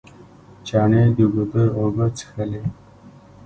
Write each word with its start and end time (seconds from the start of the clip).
چڼې 0.67 1.03
د 1.15 1.17
ګودر 1.33 1.67
اوبه 1.79 2.05
څښلې. 2.17 2.61